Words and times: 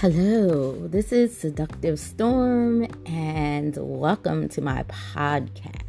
Hello, 0.00 0.86
this 0.88 1.10
is 1.10 1.34
Seductive 1.34 1.98
Storm, 1.98 2.86
and 3.06 3.74
welcome 3.78 4.46
to 4.50 4.60
my 4.60 4.82
podcast. 4.82 5.80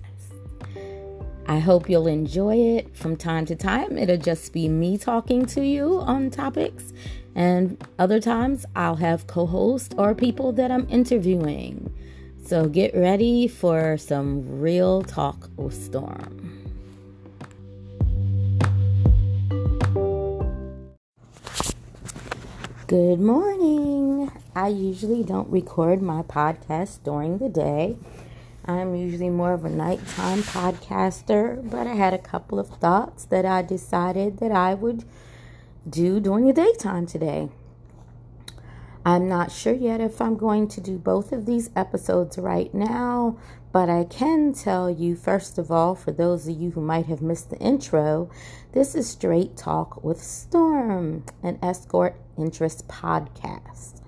I 1.46 1.60
hope 1.60 1.89
you'll 1.89 2.07
enjoy 2.07 2.55
it 2.55 2.96
from 2.96 3.18
time 3.18 3.46
to 3.48 3.55
time. 3.57 3.98
It'll 3.98 4.16
just 4.16 4.54
be 4.54 4.70
me 4.70 4.98
talking 4.98 5.46
to 5.48 5.62
you 5.62 6.00
on 6.00 6.30
topics, 6.30 6.93
and 7.36 7.86
other 8.00 8.21
times 8.21 8.66
I'll 8.78 8.96
have 8.96 9.28
co 9.28 9.46
hosts 9.46 9.93
or 9.98 10.16
people 10.16 10.54
that 10.54 10.71
I'm 10.71 10.88
interviewing. 10.89 11.94
So 12.46 12.70
get 12.70 12.96
ready 12.96 13.50
for 13.50 13.98
some 13.98 14.62
real 14.62 15.02
talk 15.02 15.50
with 15.58 15.74
Storm. 15.74 16.46
Good 22.88 23.20
morning. 23.20 24.32
I 24.55 24.70
usually 24.70 25.22
don't 25.22 25.52
record 25.52 26.02
my 26.02 26.22
podcast 26.22 27.04
during 27.04 27.38
the 27.38 27.50
day. 27.50 27.98
I'm 28.64 28.95
usually 28.95 29.30
more 29.30 29.52
of 29.52 29.66
a 29.66 29.70
nighttime 29.70 30.40
podcaster, 30.40 31.70
but 31.70 31.86
I 31.86 31.95
had 31.95 32.14
a 32.14 32.18
couple 32.18 32.59
of 32.59 32.70
thoughts 32.70 33.26
that 33.26 33.45
I 33.45 33.62
decided 33.62 34.38
that 34.38 34.54
I 34.54 34.73
would 34.73 35.04
do 35.90 36.22
during 36.22 36.48
the 36.48 36.54
daytime 36.54 37.05
today. 37.05 37.50
I'm 39.06 39.28
not 39.28 39.52
sure 39.52 39.73
yet 39.73 40.00
if 40.00 40.22
I'm 40.22 40.38
going 40.38 40.70
to 40.70 40.80
do 40.80 40.98
both 40.98 41.34
of 41.34 41.45
these 41.45 41.70
episodes 41.76 42.38
right 42.38 42.73
now, 42.73 43.38
but 43.77 43.91
I 43.91 44.05
can 44.05 44.54
tell 44.54 44.90
you, 44.90 45.16
first 45.16 45.59
of 45.59 45.70
all, 45.70 45.94
for 45.94 46.12
those 46.12 46.48
of 46.48 46.59
you 46.59 46.72
who 46.72 46.81
might 46.81 47.05
have 47.05 47.22
missed 47.22 47.52
the 47.52 47.59
intro, 47.59 48.27
this 48.72 48.95
is 48.95 49.08
Straight 49.08 49.55
Talk 49.55 50.03
with 50.03 50.20
Storm, 50.20 51.23
an 51.44 51.59
escort 51.61 52.20
interest 52.39 52.88
podcast. 52.88 54.02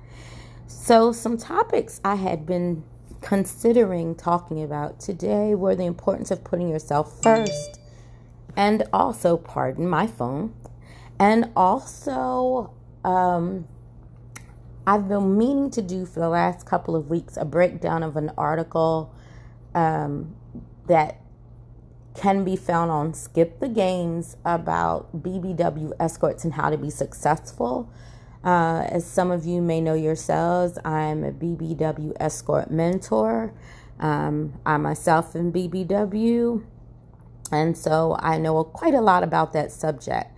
So, 0.65 1.11
some 1.11 1.37
topics 1.37 2.01
I 2.03 2.15
had 2.15 2.47
been 2.47 2.83
considering 3.21 4.15
talking 4.15 4.63
about 4.63 4.99
today 4.99 5.53
were 5.53 5.75
the 5.75 5.85
importance 5.85 6.31
of 6.31 6.43
putting 6.43 6.69
yourself 6.69 7.21
first, 7.21 7.79
and 8.57 8.85
also, 8.91 9.37
pardon 9.37 9.87
my 9.87 10.07
phone, 10.07 10.51
and 11.19 11.51
also, 11.55 12.73
um, 13.03 13.67
I've 14.87 15.07
been 15.07 15.37
meaning 15.37 15.69
to 15.69 15.83
do 15.83 16.07
for 16.07 16.21
the 16.21 16.29
last 16.29 16.65
couple 16.65 16.95
of 16.95 17.07
weeks 17.07 17.37
a 17.37 17.45
breakdown 17.45 18.01
of 18.01 18.17
an 18.17 18.31
article 18.35 19.13
um, 19.75 20.35
that 20.87 21.21
can 22.15 22.43
be 22.43 22.55
found 22.55 22.91
on 22.91 23.13
Skip 23.13 23.59
the 23.59 23.69
Games 23.69 24.35
about 24.43 25.23
BBW 25.23 25.93
escorts 25.99 26.43
and 26.43 26.53
how 26.53 26.69
to 26.69 26.77
be 26.77 26.89
successful. 26.89 27.89
Uh, 28.43 28.85
as 28.89 29.05
some 29.05 29.31
of 29.31 29.45
you 29.45 29.61
may 29.61 29.81
know 29.81 29.93
yourselves, 29.93 30.77
I'm 30.83 31.23
a 31.23 31.31
BBW 31.31 32.13
escort 32.19 32.71
mentor. 32.71 33.53
Um, 33.99 34.59
I 34.65 34.77
myself 34.77 35.35
am 35.35 35.51
BBW, 35.51 36.63
and 37.51 37.77
so 37.77 38.15
I 38.19 38.37
know 38.37 38.63
quite 38.63 38.93
a 38.93 39.01
lot 39.01 39.23
about 39.23 39.51
that 39.53 39.71
subject. 39.71 40.31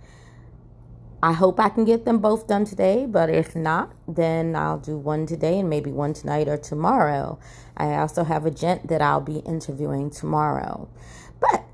I 1.22 1.32
hope 1.32 1.60
I 1.60 1.68
can 1.68 1.84
get 1.84 2.04
them 2.04 2.18
both 2.18 2.48
done 2.48 2.64
today, 2.64 3.06
but 3.06 3.30
if 3.30 3.54
not, 3.54 3.92
then 4.08 4.56
I'll 4.56 4.80
do 4.80 4.96
one 4.96 5.24
today 5.24 5.60
and 5.60 5.70
maybe 5.70 5.92
one 5.92 6.14
tonight 6.14 6.48
or 6.48 6.56
tomorrow. 6.56 7.38
I 7.76 7.94
also 7.94 8.24
have 8.24 8.44
a 8.44 8.50
gent 8.50 8.88
that 8.88 9.00
I'll 9.00 9.20
be 9.20 9.38
interviewing 9.38 10.10
tomorrow. 10.10 10.88
But 11.38 11.64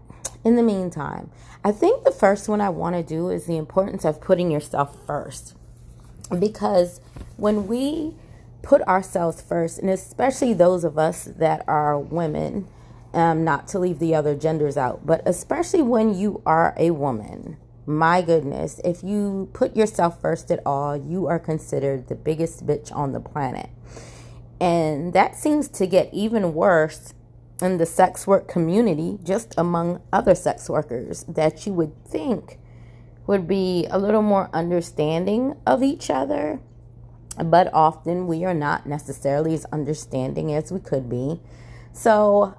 in 0.45 0.57
the 0.57 0.63
meantime, 0.63 1.31
I 1.65 1.73
think 1.73 2.05
the 2.05 2.11
first 2.11 2.47
one 2.47 2.61
I 2.61 2.69
want 2.69 2.97
to 2.97 3.03
do 3.03 3.31
is 3.31 3.47
the 3.47 3.57
importance 3.57 4.05
of 4.05 4.21
putting 4.21 4.51
yourself 4.51 4.95
first. 5.07 5.57
Because 6.39 7.01
when 7.39 7.67
we 7.67 8.17
put 8.61 8.83
ourselves 8.83 9.41
first, 9.41 9.79
and 9.79 9.89
especially 9.89 10.53
those 10.53 10.85
of 10.85 10.99
us 10.99 11.25
that 11.25 11.65
are 11.67 11.99
women, 11.99 12.69
um, 13.15 13.45
not 13.45 13.67
to 13.69 13.79
leave 13.79 13.99
the 13.99 14.15
other 14.15 14.35
genders 14.35 14.77
out, 14.77 15.07
but 15.07 15.23
especially 15.25 15.81
when 15.81 16.15
you 16.15 16.43
are 16.45 16.75
a 16.77 16.91
woman, 16.91 17.57
my 17.89 18.21
goodness, 18.21 18.81
if 18.85 19.03
you 19.03 19.49
put 19.55 19.75
yourself 19.75 20.21
first 20.21 20.51
at 20.51 20.61
all, 20.67 20.95
you 20.95 21.27
are 21.27 21.39
considered 21.39 22.09
the 22.09 22.15
biggest 22.15 22.67
bitch 22.67 22.95
on 22.95 23.13
the 23.13 23.21
planet. 23.21 23.71
And 24.61 25.15
that 25.15 25.37
seems 25.37 25.69
to 25.69 25.87
get 25.87 26.13
even 26.13 26.53
worse 26.53 27.15
in 27.63 27.79
the 27.79 27.87
sex 27.87 28.27
work 28.27 28.47
community, 28.47 29.19
just 29.25 29.55
among 29.57 30.03
other 30.13 30.35
sex 30.35 30.69
workers 30.69 31.25
that 31.29 31.67
you 31.67 31.73
would 31.73 32.05
think 32.05 32.59
would 33.27 33.49
be 33.49 33.87
a 33.91 33.99
little 33.99 34.23
more 34.23 34.51
understanding 34.53 35.57
of 35.67 35.83
each 35.83 36.11
other. 36.11 36.61
But 37.43 37.73
often 37.73 38.27
we 38.27 38.45
are 38.45 38.55
not 38.55 38.87
necessarily 38.87 39.55
as 39.55 39.65
understanding 39.67 40.53
as 40.53 40.71
we 40.71 40.81
could 40.81 41.09
be. 41.09 41.41
So 41.93 42.55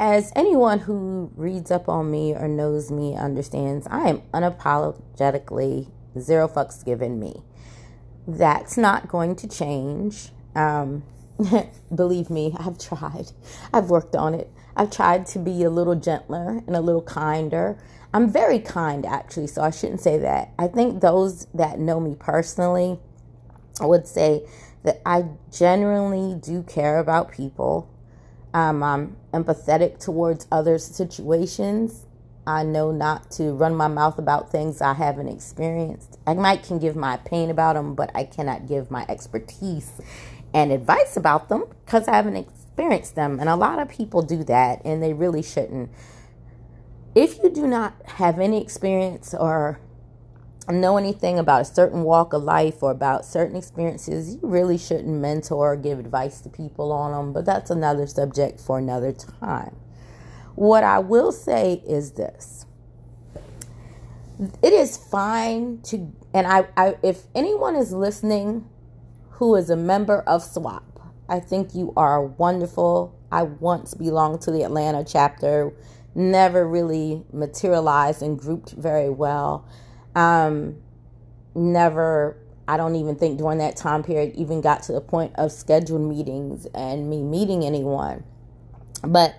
as 0.00 0.32
anyone 0.34 0.78
who 0.78 1.30
reads 1.36 1.70
up 1.70 1.86
on 1.86 2.10
me 2.10 2.34
or 2.34 2.48
knows 2.48 2.90
me 2.90 3.14
understands, 3.14 3.86
I 3.90 4.08
am 4.08 4.22
unapologetically 4.32 5.90
zero 6.18 6.48
fucks 6.48 6.82
given 6.82 7.20
me. 7.20 7.42
That's 8.26 8.78
not 8.78 9.08
going 9.08 9.36
to 9.36 9.46
change. 9.46 10.30
Um, 10.54 11.02
believe 11.94 12.30
me, 12.30 12.56
I've 12.58 12.78
tried. 12.78 13.32
I've 13.74 13.90
worked 13.90 14.16
on 14.16 14.34
it. 14.34 14.50
I've 14.74 14.90
tried 14.90 15.26
to 15.26 15.38
be 15.38 15.62
a 15.64 15.70
little 15.70 15.94
gentler 15.94 16.62
and 16.66 16.74
a 16.74 16.80
little 16.80 17.02
kinder. 17.02 17.78
I'm 18.14 18.32
very 18.32 18.58
kind, 18.58 19.04
actually, 19.04 19.48
so 19.48 19.60
I 19.60 19.70
shouldn't 19.70 20.00
say 20.00 20.16
that. 20.16 20.54
I 20.58 20.68
think 20.68 21.02
those 21.02 21.46
that 21.52 21.78
know 21.78 22.00
me 22.00 22.16
personally 22.18 22.98
would 23.82 24.06
say 24.06 24.46
that 24.82 25.02
I 25.04 25.26
genuinely 25.52 26.40
do 26.40 26.62
care 26.62 26.98
about 26.98 27.30
people. 27.30 27.86
Um, 28.52 28.82
I'm 28.82 29.16
empathetic 29.32 29.98
towards 29.98 30.46
others' 30.50 30.84
situations. 30.84 32.06
I 32.46 32.64
know 32.64 32.90
not 32.90 33.30
to 33.32 33.52
run 33.52 33.76
my 33.76 33.86
mouth 33.86 34.18
about 34.18 34.50
things 34.50 34.80
I 34.80 34.94
haven't 34.94 35.28
experienced. 35.28 36.18
I 36.26 36.34
might 36.34 36.62
can 36.62 36.78
give 36.78 36.96
my 36.96 37.14
opinion 37.14 37.50
about 37.50 37.74
them, 37.74 37.94
but 37.94 38.10
I 38.14 38.24
cannot 38.24 38.66
give 38.66 38.90
my 38.90 39.06
expertise 39.08 40.00
and 40.52 40.72
advice 40.72 41.16
about 41.16 41.48
them 41.48 41.64
because 41.84 42.08
I 42.08 42.16
haven't 42.16 42.36
experienced 42.36 43.14
them. 43.14 43.38
And 43.38 43.48
a 43.48 43.56
lot 43.56 43.78
of 43.78 43.88
people 43.88 44.22
do 44.22 44.42
that, 44.44 44.82
and 44.84 45.02
they 45.02 45.12
really 45.12 45.42
shouldn't. 45.42 45.90
If 47.14 47.38
you 47.42 47.50
do 47.50 47.66
not 47.66 47.94
have 48.04 48.40
any 48.40 48.60
experience 48.60 49.34
or 49.34 49.80
know 50.70 50.96
anything 50.96 51.38
about 51.38 51.62
a 51.62 51.64
certain 51.64 52.02
walk 52.02 52.32
of 52.32 52.42
life 52.42 52.82
or 52.82 52.90
about 52.90 53.24
certain 53.24 53.56
experiences, 53.56 54.34
you 54.34 54.40
really 54.42 54.78
shouldn't 54.78 55.08
mentor 55.08 55.72
or 55.72 55.76
give 55.76 55.98
advice 55.98 56.40
to 56.42 56.48
people 56.48 56.92
on 56.92 57.12
them, 57.12 57.32
but 57.32 57.44
that's 57.44 57.70
another 57.70 58.06
subject 58.06 58.60
for 58.60 58.78
another 58.78 59.12
time. 59.12 59.76
What 60.54 60.84
I 60.84 60.98
will 60.98 61.32
say 61.32 61.82
is 61.86 62.12
this 62.12 62.66
it 64.62 64.72
is 64.72 64.96
fine 64.96 65.80
to, 65.82 66.12
and 66.32 66.46
I, 66.46 66.66
I 66.76 66.96
if 67.02 67.24
anyone 67.34 67.76
is 67.76 67.92
listening 67.92 68.68
who 69.32 69.54
is 69.54 69.70
a 69.70 69.76
member 69.76 70.20
of 70.22 70.42
SWOP, 70.42 70.82
I 71.28 71.40
think 71.40 71.74
you 71.74 71.92
are 71.96 72.22
wonderful. 72.22 73.18
I 73.30 73.42
once 73.42 73.94
belonged 73.94 74.40
to 74.42 74.50
the 74.50 74.62
Atlanta 74.62 75.04
chapter, 75.04 75.72
never 76.14 76.66
really 76.66 77.22
materialized 77.32 78.22
and 78.22 78.38
grouped 78.38 78.72
very 78.72 79.10
well. 79.10 79.68
Um, 80.14 80.76
never, 81.54 82.36
I 82.66 82.76
don't 82.76 82.96
even 82.96 83.16
think 83.16 83.38
during 83.38 83.58
that 83.58 83.76
time 83.76 84.02
period 84.02 84.34
even 84.34 84.60
got 84.60 84.82
to 84.84 84.92
the 84.92 85.00
point 85.00 85.32
of 85.36 85.52
scheduled 85.52 86.02
meetings 86.02 86.66
and 86.74 87.08
me 87.08 87.22
meeting 87.22 87.64
anyone. 87.64 88.24
But 89.02 89.36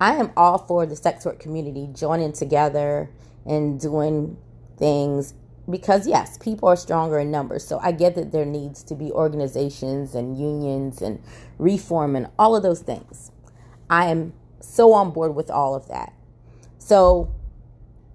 I 0.00 0.14
am 0.14 0.32
all 0.36 0.58
for 0.58 0.86
the 0.86 0.96
sex 0.96 1.24
work 1.24 1.38
community 1.38 1.88
joining 1.92 2.32
together 2.32 3.10
and 3.46 3.80
doing 3.80 4.36
things 4.76 5.34
because 5.70 6.06
yes, 6.06 6.36
people 6.38 6.68
are 6.68 6.76
stronger 6.76 7.18
in 7.18 7.30
numbers. 7.30 7.66
So 7.66 7.78
I 7.78 7.92
get 7.92 8.14
that 8.16 8.32
there 8.32 8.44
needs 8.44 8.82
to 8.84 8.94
be 8.94 9.10
organizations 9.12 10.14
and 10.14 10.38
unions 10.38 11.00
and 11.00 11.22
reform 11.58 12.16
and 12.16 12.28
all 12.38 12.54
of 12.54 12.62
those 12.62 12.80
things. 12.80 13.30
I 13.88 14.06
am 14.06 14.34
so 14.60 14.92
on 14.92 15.10
board 15.10 15.34
with 15.34 15.50
all 15.50 15.74
of 15.74 15.88
that. 15.88 16.12
So 16.78 17.32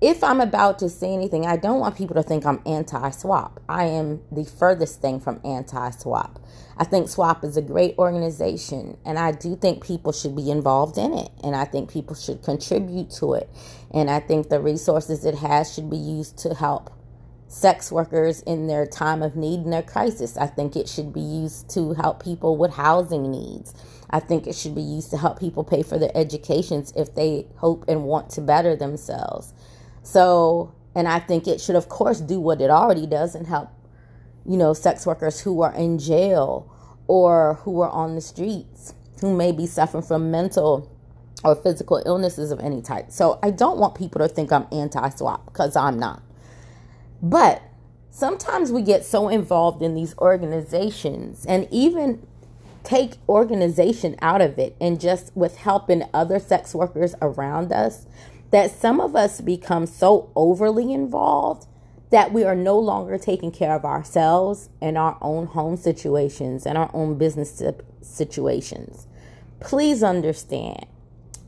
if 0.01 0.23
I'm 0.23 0.39
about 0.39 0.79
to 0.79 0.89
say 0.89 1.13
anything, 1.13 1.45
I 1.45 1.57
don't 1.57 1.79
want 1.79 1.97
people 1.97 2.15
to 2.15 2.23
think 2.23 2.45
I'm 2.45 2.61
anti 2.65 3.09
SWOP. 3.09 3.59
I 3.67 3.85
am 3.85 4.21
the 4.31 4.45
furthest 4.45 5.01
thing 5.01 5.19
from 5.19 5.41
anti 5.43 5.89
SWOP. 5.91 6.41
I 6.77 6.85
think 6.85 7.07
SWOP 7.07 7.43
is 7.43 7.57
a 7.57 7.61
great 7.61 7.97
organization, 7.97 8.97
and 9.05 9.19
I 9.19 9.33
do 9.33 9.57
think 9.57 9.83
people 9.85 10.13
should 10.13 10.37
be 10.37 10.49
involved 10.49 10.97
in 10.97 11.13
it, 11.13 11.29
and 11.43 11.53
I 11.53 11.65
think 11.65 11.91
people 11.91 12.15
should 12.15 12.41
contribute 12.43 13.09
to 13.19 13.33
it. 13.33 13.49
And 13.91 14.09
I 14.09 14.21
think 14.21 14.47
the 14.47 14.61
resources 14.61 15.25
it 15.25 15.35
has 15.35 15.73
should 15.73 15.89
be 15.89 15.97
used 15.97 16.37
to 16.39 16.53
help 16.53 16.91
sex 17.49 17.91
workers 17.91 18.41
in 18.43 18.67
their 18.67 18.85
time 18.85 19.21
of 19.21 19.35
need 19.35 19.61
and 19.61 19.73
their 19.73 19.83
crisis. 19.83 20.37
I 20.37 20.47
think 20.47 20.77
it 20.77 20.87
should 20.87 21.11
be 21.11 21.19
used 21.19 21.69
to 21.71 21.93
help 21.95 22.23
people 22.23 22.55
with 22.55 22.71
housing 22.71 23.29
needs. 23.29 23.73
I 24.11 24.19
think 24.19 24.47
it 24.47 24.55
should 24.55 24.75
be 24.75 24.81
used 24.81 25.09
to 25.11 25.17
help 25.17 25.39
people 25.39 25.63
pay 25.63 25.83
for 25.83 25.97
their 25.97 26.11
educations 26.15 26.93
if 26.95 27.15
they 27.15 27.47
hope 27.57 27.85
and 27.87 28.05
want 28.05 28.29
to 28.31 28.41
better 28.41 28.75
themselves. 28.75 29.53
So, 30.09 30.73
and 30.95 31.07
I 31.07 31.19
think 31.19 31.47
it 31.47 31.61
should, 31.61 31.75
of 31.75 31.87
course, 31.87 32.19
do 32.19 32.39
what 32.39 32.61
it 32.61 32.71
already 32.71 33.05
does 33.05 33.35
and 33.35 33.45
help 33.45 33.69
you 34.43 34.57
know, 34.57 34.73
sex 34.73 35.05
workers 35.05 35.39
who 35.41 35.61
are 35.61 35.73
in 35.75 35.99
jail 35.99 36.67
or 37.07 37.55
who 37.61 37.81
are 37.81 37.89
on 37.89 38.15
the 38.15 38.21
streets, 38.21 38.95
who 39.21 39.35
may 39.35 39.51
be 39.51 39.67
suffering 39.67 40.01
from 40.01 40.31
mental 40.31 40.91
or 41.43 41.55
physical 41.55 42.01
illnesses 42.07 42.49
of 42.49 42.59
any 42.59 42.81
type. 42.81 43.11
So 43.11 43.37
I 43.43 43.51
don't 43.51 43.77
want 43.77 43.93
people 43.93 44.19
to 44.19 44.27
think 44.27 44.51
I'm 44.51 44.65
anti 44.71 45.09
SWOP 45.09 45.45
because 45.45 45.75
I'm 45.75 45.99
not. 45.99 46.23
But 47.21 47.61
sometimes 48.09 48.71
we 48.71 48.81
get 48.81 49.05
so 49.05 49.29
involved 49.29 49.83
in 49.83 49.93
these 49.93 50.17
organizations 50.17 51.45
and 51.45 51.67
even 51.69 52.25
take 52.83 53.17
organization 53.27 54.15
out 54.19 54.41
of 54.41 54.57
it 54.57 54.75
and 54.81 54.99
just 54.99 55.35
with 55.35 55.57
helping 55.57 56.03
other 56.11 56.39
sex 56.39 56.73
workers 56.73 57.13
around 57.21 57.71
us 57.71 58.07
that 58.51 58.71
some 58.71 58.99
of 58.99 59.15
us 59.15 59.41
become 59.41 59.85
so 59.85 60.31
overly 60.35 60.93
involved 60.93 61.67
that 62.11 62.33
we 62.33 62.43
are 62.43 62.55
no 62.55 62.77
longer 62.79 63.17
taking 63.17 63.51
care 63.51 63.75
of 63.75 63.85
ourselves 63.85 64.69
and 64.81 64.97
our 64.97 65.17
own 65.21 65.45
home 65.47 65.77
situations 65.77 66.65
and 66.65 66.77
our 66.77 66.89
own 66.93 67.17
business 67.17 67.61
situations. 68.01 69.05
Please 69.59 70.01
understand. 70.01 70.85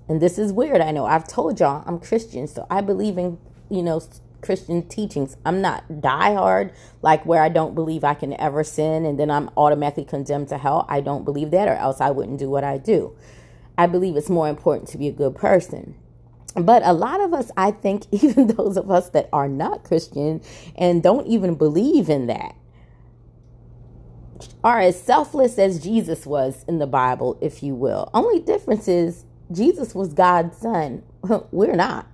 And 0.07 0.21
this 0.21 0.38
is 0.38 0.53
weird. 0.53 0.81
I 0.81 0.92
know 0.92 1.06
I've 1.06 1.27
told 1.27 1.59
y'all 1.59 1.83
I'm 1.88 2.00
Christian, 2.00 2.48
so 2.48 2.68
I 2.69 2.81
believe 2.81 3.18
in, 3.18 3.39
you 3.69 3.81
know, 3.81 4.01
Christian 4.42 4.88
teachings. 4.88 5.38
I'm 5.45 5.62
not 5.62 5.88
diehard, 5.89 6.74
like 7.01 7.25
where 7.25 7.42
I 7.42 7.50
don't 7.50 7.74
believe 7.74 8.03
I 8.03 8.13
can 8.13 8.39
ever 8.39 8.63
sin 8.63 9.06
and 9.06 9.19
then 9.19 9.31
I'm 9.31 9.50
automatically 9.56 10.06
condemned 10.06 10.50
to 10.50 10.57
hell. 10.57 10.86
I 10.89 11.01
don't 11.01 11.24
believe 11.24 11.51
that, 11.51 11.68
or 11.68 11.75
else 11.75 12.01
I 12.01 12.12
wouldn't 12.12 12.39
do 12.39 12.50
what 12.50 12.63
I 12.63 12.77
do. 12.77 13.15
I 13.77 13.88
believe 13.88 14.15
it's 14.15 14.30
more 14.30 14.50
important 14.50 14.89
to 14.89 14.98
be 14.98 15.07
a 15.07 15.12
good 15.12 15.36
person. 15.36 15.95
But 16.56 16.83
a 16.86 16.94
lot 16.94 17.21
of 17.21 17.33
us, 17.33 17.51
I 17.57 17.71
think, 17.71 18.06
even 18.12 18.48
those 18.48 18.77
of 18.77 18.92
us 18.92 19.09
that 19.09 19.30
are 19.33 19.48
not 19.48 19.83
Christian 19.83 20.42
and 20.75 21.03
don't 21.03 21.27
even 21.27 21.56
believe 21.56 22.09
in 22.09 22.27
that, 22.27 22.56
are 24.63 24.80
as 24.80 25.01
selfless 25.01 25.57
as 25.57 25.81
Jesus 25.81 26.25
was 26.25 26.65
in 26.68 26.80
the 26.80 26.88
Bible, 26.88 27.38
if 27.42 27.63
you 27.63 27.75
will. 27.75 28.09
Only 28.13 28.39
difference 28.39 28.88
is 28.88 29.25
Jesus 29.51 29.95
was 29.95 30.13
God's 30.13 30.57
son. 30.57 31.03
We're 31.51 31.75
not. 31.75 32.07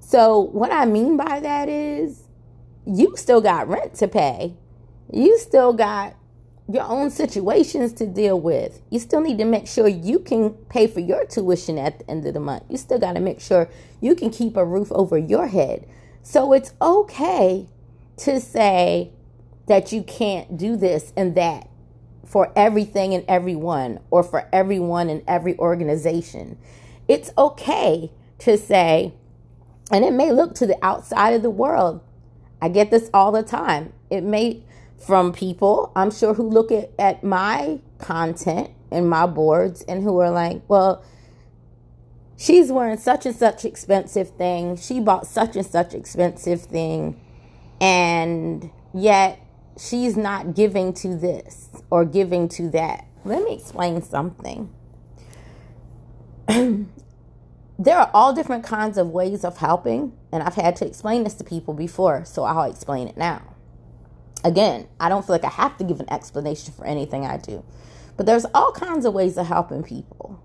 So, 0.00 0.40
what 0.40 0.72
I 0.72 0.84
mean 0.84 1.16
by 1.16 1.40
that 1.40 1.68
is 1.68 2.24
you 2.86 3.16
still 3.16 3.40
got 3.40 3.68
rent 3.68 3.94
to 3.94 4.08
pay. 4.08 4.54
You 5.12 5.38
still 5.38 5.72
got 5.72 6.14
your 6.72 6.84
own 6.84 7.10
situations 7.10 7.92
to 7.94 8.06
deal 8.06 8.40
with. 8.40 8.80
You 8.90 8.98
still 8.98 9.20
need 9.20 9.38
to 9.38 9.44
make 9.44 9.66
sure 9.66 9.86
you 9.86 10.18
can 10.18 10.50
pay 10.50 10.86
for 10.86 11.00
your 11.00 11.26
tuition 11.26 11.78
at 11.78 11.98
the 11.98 12.10
end 12.10 12.26
of 12.26 12.34
the 12.34 12.40
month. 12.40 12.64
You 12.68 12.78
still 12.78 12.98
got 12.98 13.14
to 13.14 13.20
make 13.20 13.40
sure 13.40 13.68
you 14.00 14.14
can 14.14 14.30
keep 14.30 14.56
a 14.56 14.64
roof 14.64 14.90
over 14.92 15.18
your 15.18 15.46
head. 15.46 15.86
So 16.22 16.52
it's 16.52 16.72
okay 16.80 17.68
to 18.18 18.40
say 18.40 19.12
that 19.66 19.92
you 19.92 20.02
can't 20.02 20.56
do 20.56 20.76
this 20.76 21.12
and 21.16 21.34
that 21.34 21.68
for 22.24 22.52
everything 22.56 23.12
and 23.12 23.24
everyone 23.28 24.00
or 24.10 24.22
for 24.22 24.48
everyone 24.52 25.10
in 25.10 25.22
every 25.28 25.58
organization. 25.58 26.58
It's 27.08 27.30
okay 27.36 28.10
to 28.38 28.56
say, 28.56 29.12
and 29.90 30.04
it 30.04 30.12
may 30.12 30.32
look 30.32 30.54
to 30.56 30.66
the 30.66 30.78
outside 30.82 31.34
of 31.34 31.42
the 31.42 31.50
world. 31.50 32.00
I 32.62 32.70
get 32.70 32.90
this 32.90 33.10
all 33.12 33.32
the 33.32 33.42
time. 33.42 33.92
It 34.08 34.22
may 34.22 34.62
from 34.98 35.32
people, 35.32 35.92
I'm 35.94 36.10
sure, 36.10 36.34
who 36.34 36.48
look 36.48 36.72
at, 36.72 36.90
at 36.98 37.22
my 37.22 37.80
content 37.98 38.70
and 38.90 39.08
my 39.08 39.26
boards 39.26 39.82
and 39.82 40.02
who 40.02 40.18
are 40.18 40.30
like, 40.30 40.62
well, 40.68 41.04
she's 42.36 42.70
wearing 42.70 42.98
such 42.98 43.26
and 43.26 43.34
such 43.34 43.64
expensive 43.64 44.30
thing. 44.30 44.76
She 44.76 45.00
bought 45.00 45.26
such 45.26 45.56
and 45.56 45.66
such 45.66 45.94
expensive 45.94 46.62
thing. 46.62 47.20
And 47.80 48.70
yet 48.92 49.40
she's 49.78 50.16
not 50.16 50.54
giving 50.54 50.92
to 50.94 51.16
this 51.16 51.68
or 51.90 52.04
giving 52.04 52.48
to 52.50 52.70
that. 52.70 53.06
Let 53.24 53.42
me 53.42 53.54
explain 53.54 54.02
something. 54.02 54.72
there 56.46 57.98
are 57.98 58.10
all 58.12 58.32
different 58.32 58.64
kinds 58.64 58.98
of 58.98 59.08
ways 59.08 59.44
of 59.44 59.56
helping, 59.56 60.12
and 60.30 60.42
I've 60.42 60.54
had 60.54 60.76
to 60.76 60.86
explain 60.86 61.24
this 61.24 61.34
to 61.34 61.44
people 61.44 61.74
before, 61.74 62.24
so 62.24 62.44
I'll 62.44 62.70
explain 62.70 63.08
it 63.08 63.16
now. 63.16 63.53
Again, 64.44 64.86
I 65.00 65.08
don't 65.08 65.26
feel 65.26 65.34
like 65.34 65.44
I 65.44 65.48
have 65.48 65.76
to 65.78 65.84
give 65.84 66.00
an 66.00 66.12
explanation 66.12 66.74
for 66.74 66.84
anything 66.84 67.24
I 67.24 67.38
do, 67.38 67.64
but 68.16 68.26
there's 68.26 68.46
all 68.54 68.72
kinds 68.72 69.06
of 69.06 69.14
ways 69.14 69.38
of 69.38 69.46
helping 69.46 69.82
people. 69.82 70.42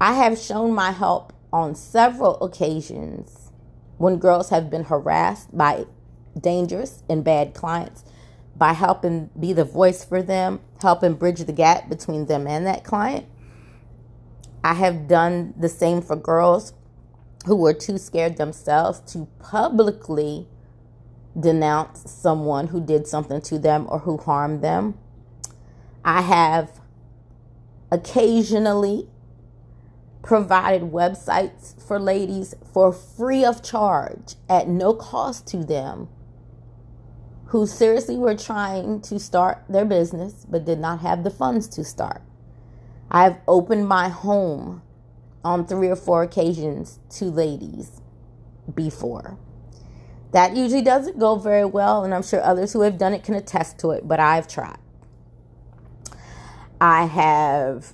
I 0.00 0.14
have 0.14 0.38
shown 0.38 0.72
my 0.72 0.92
help 0.92 1.32
on 1.52 1.74
several 1.74 2.38
occasions 2.42 3.50
when 3.96 4.18
girls 4.18 4.50
have 4.50 4.70
been 4.70 4.84
harassed 4.84 5.56
by 5.56 5.86
dangerous 6.38 7.02
and 7.08 7.24
bad 7.24 7.54
clients 7.54 8.04
by 8.56 8.72
helping 8.72 9.30
be 9.38 9.52
the 9.52 9.64
voice 9.64 10.04
for 10.04 10.22
them, 10.22 10.60
helping 10.80 11.14
bridge 11.14 11.40
the 11.40 11.52
gap 11.52 11.88
between 11.88 12.26
them 12.26 12.46
and 12.46 12.66
that 12.66 12.84
client 12.84 13.26
I 14.64 14.72
have 14.72 15.06
done 15.06 15.52
the 15.58 15.68
same 15.68 16.00
for 16.00 16.16
girls 16.16 16.72
who 17.44 17.54
were 17.54 17.74
too 17.74 17.98
scared 17.98 18.38
themselves 18.38 19.00
to 19.12 19.28
publicly 19.38 20.48
denounce 21.38 22.10
someone 22.10 22.68
who 22.68 22.80
did 22.80 23.06
something 23.06 23.40
to 23.42 23.58
them 23.58 23.86
or 23.88 24.00
who 24.00 24.16
harmed 24.16 24.62
them. 24.62 24.98
I 26.04 26.22
have 26.22 26.80
occasionally 27.90 29.08
provided 30.22 30.82
websites 30.90 31.80
for 31.86 31.98
ladies 31.98 32.54
for 32.72 32.92
free 32.92 33.44
of 33.44 33.62
charge 33.62 34.36
at 34.48 34.68
no 34.68 34.94
cost 34.94 35.46
to 35.48 35.58
them 35.64 36.08
who 37.46 37.66
seriously 37.66 38.16
were 38.16 38.34
trying 38.34 39.00
to 39.00 39.18
start 39.18 39.62
their 39.68 39.84
business 39.84 40.46
but 40.48 40.64
did 40.64 40.78
not 40.78 41.00
have 41.00 41.24
the 41.24 41.30
funds 41.30 41.68
to 41.68 41.84
start. 41.84 42.22
I've 43.10 43.36
opened 43.46 43.86
my 43.86 44.08
home 44.08 44.82
on 45.44 45.66
three 45.66 45.88
or 45.88 45.96
four 45.96 46.22
occasions 46.22 46.98
to 47.10 47.26
ladies 47.26 48.00
before. 48.74 49.38
That 50.34 50.56
usually 50.56 50.82
doesn't 50.82 51.16
go 51.16 51.36
very 51.36 51.64
well, 51.64 52.02
and 52.02 52.12
I'm 52.12 52.24
sure 52.24 52.42
others 52.42 52.72
who 52.72 52.80
have 52.80 52.98
done 52.98 53.14
it 53.14 53.22
can 53.22 53.36
attest 53.36 53.78
to 53.78 53.92
it, 53.92 54.08
but 54.08 54.18
I've 54.18 54.48
tried. 54.48 54.78
I 56.80 57.04
have 57.06 57.92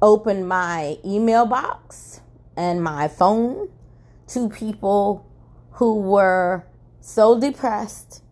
opened 0.00 0.48
my 0.48 0.96
email 1.04 1.44
box 1.44 2.22
and 2.56 2.82
my 2.82 3.08
phone 3.08 3.68
to 4.28 4.48
people 4.48 5.30
who 5.72 6.00
were 6.00 6.64
so 6.98 7.38
depressed 7.38 8.22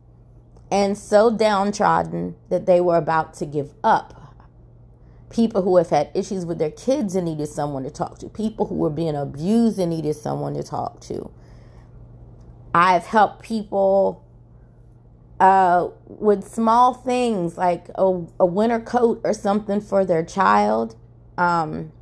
and 0.71 0.97
so 0.97 1.31
downtrodden 1.31 2.35
that 2.49 2.65
they 2.65 2.81
were 2.81 2.97
about 2.97 3.35
to 3.35 3.45
give 3.45 3.75
up 3.85 4.27
people 5.29 5.61
who 5.61 5.77
have 5.77 5.91
had 5.91 6.11
issues 6.15 6.47
with 6.47 6.59
their 6.59 6.71
kids 6.71 7.15
and 7.15 7.27
needed 7.27 7.49
someone 7.49 7.83
to 7.83 7.91
talk 7.91 8.19
to, 8.21 8.29
people 8.31 8.65
who 8.69 8.77
were 8.77 8.89
being 8.89 9.15
abused 9.15 9.79
and 9.79 9.91
needed 9.91 10.17
someone 10.17 10.55
to 10.55 10.63
talk 10.63 10.99
to. 11.01 11.31
I've 12.75 13.07
helped 13.07 13.43
people 13.43 14.25
uh, 15.41 15.89
with 16.07 16.47
small 16.49 16.95
things 16.95 17.59
like 17.59 17.89
a, 17.95 18.25
a, 18.41 18.47
winter 18.47 18.81
coat 18.81 19.21
or 19.23 19.35
something 19.35 19.81
for 19.81 20.05
their 20.05 20.25
child 20.25 20.97
um, 21.37 21.93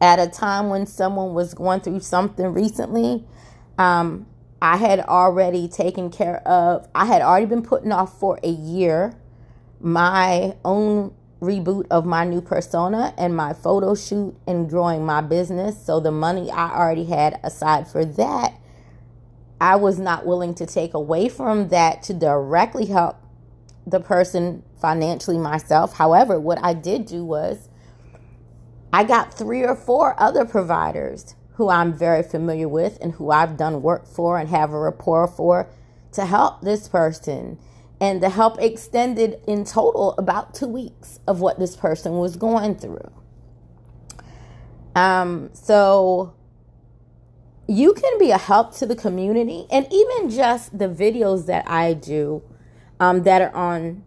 at 0.00 0.18
a 0.18 0.28
time 0.28 0.68
when 0.68 0.86
someone 0.86 1.32
was 1.32 1.54
going 1.54 1.80
through 1.80 2.00
something 2.00 2.52
recently. 2.52 3.24
Um, 3.78 4.26
I 4.60 4.76
had 4.76 5.00
already 5.00 5.68
taken 5.68 6.10
care 6.10 6.46
of, 6.46 6.86
I 6.94 7.06
had 7.06 7.22
already 7.22 7.46
been 7.46 7.62
putting 7.62 7.92
off 7.92 8.18
for 8.20 8.38
a 8.42 8.50
year 8.50 9.14
my 9.80 10.54
own 10.62 11.14
reboot 11.40 11.86
of 11.90 12.04
my 12.04 12.24
new 12.24 12.42
persona 12.42 13.14
and 13.16 13.34
my 13.34 13.54
photo 13.54 13.94
shoot 13.94 14.36
and 14.46 14.68
growing 14.68 15.04
my 15.04 15.22
business. 15.22 15.82
So 15.82 16.00
the 16.00 16.10
money 16.10 16.50
I 16.50 16.76
already 16.76 17.06
had 17.06 17.40
aside 17.42 17.88
for 17.88 18.04
that, 18.04 18.60
I 19.60 19.76
was 19.76 19.98
not 19.98 20.26
willing 20.26 20.54
to 20.54 20.66
take 20.66 20.94
away 20.94 21.28
from 21.28 21.68
that 21.68 22.02
to 22.04 22.14
directly 22.14 22.86
help 22.86 23.16
the 23.86 24.00
person 24.00 24.62
financially 24.80 25.38
myself. 25.38 25.94
However, 25.94 26.40
what 26.40 26.58
I 26.62 26.74
did 26.74 27.06
do 27.06 27.24
was 27.24 27.68
I 28.92 29.04
got 29.04 29.34
three 29.34 29.62
or 29.62 29.76
four 29.76 30.20
other 30.20 30.44
providers 30.44 31.34
who 31.54 31.68
I'm 31.68 31.92
very 31.92 32.22
familiar 32.22 32.68
with 32.68 32.98
and 33.02 33.12
who 33.12 33.30
I've 33.30 33.56
done 33.56 33.82
work 33.82 34.06
for 34.06 34.38
and 34.38 34.48
have 34.48 34.72
a 34.72 34.78
rapport 34.78 35.28
for 35.28 35.68
to 36.12 36.24
help 36.24 36.62
this 36.62 36.88
person 36.88 37.58
and 38.00 38.22
the 38.22 38.30
help 38.30 38.58
extended 38.60 39.40
in 39.46 39.64
total 39.64 40.14
about 40.16 40.54
two 40.54 40.66
weeks 40.66 41.20
of 41.26 41.40
what 41.40 41.58
this 41.58 41.76
person 41.76 42.12
was 42.12 42.36
going 42.36 42.74
through. 42.76 43.12
Um, 44.94 45.50
so 45.52 46.34
you 47.70 47.94
can 47.94 48.18
be 48.18 48.32
a 48.32 48.38
help 48.38 48.74
to 48.74 48.84
the 48.84 48.96
community, 48.96 49.64
and 49.70 49.86
even 49.92 50.28
just 50.28 50.76
the 50.76 50.88
videos 50.88 51.46
that 51.46 51.70
I 51.70 51.94
do 51.94 52.42
um, 52.98 53.22
that 53.22 53.40
are 53.40 53.54
on 53.54 54.02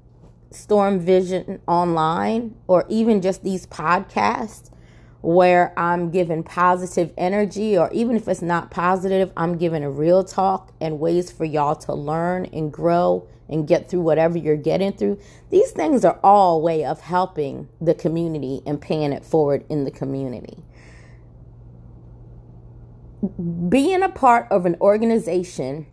Storm 0.51 1.00
Vision 1.00 1.62
online, 1.65 2.55
or 2.67 2.86
even 2.89 3.22
just 3.22 3.41
these 3.41 3.65
podcasts 3.65 4.70
where 5.22 5.74
I'm 5.79 6.12
giving 6.12 6.43
positive 6.43 7.13
energy, 7.17 7.77
or 7.77 7.89
even 7.93 8.17
if 8.17 8.27
it's 8.27 8.41
not 8.41 8.70
positive, 8.70 9.32
I'm 9.38 9.58
giving 9.58 9.82
a 9.82 9.89
real 9.89 10.25
talk 10.25 10.74
and 10.82 11.00
ways 11.00 11.32
for 11.32 11.46
y'all 11.46 11.77
to 11.77 11.93
learn 11.93 12.43
and 12.48 12.70
grow 12.70 13.25
and 13.48 13.65
get 13.65 13.89
through 13.89 14.01
whatever 14.01 14.38
you're 14.38 14.58
getting 14.58 14.91
through. 14.91 15.17
These 15.51 15.72
things 15.72 16.03
are 16.03 16.20
all 16.22 16.62
way 16.62 16.84
of 16.84 17.00
helping 17.00 17.70
the 17.79 17.93
community 17.93 18.62
and 18.65 18.82
paying 18.82 19.13
it 19.13 19.24
forward 19.24 19.63
in 19.70 19.86
the 19.86 19.91
community. 19.91 20.58
Being 23.70 24.03
a 24.03 24.10
part 24.10 24.48
of 24.51 24.65
an 24.65 24.75
organization 24.82 25.88